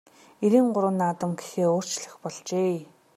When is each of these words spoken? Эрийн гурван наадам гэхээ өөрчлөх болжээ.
Эрийн 0.45 0.67
гурван 0.75 0.95
наадам 0.99 1.31
гэхээ 1.39 1.67
өөрчлөх 1.73 2.13
болжээ. 2.21 2.75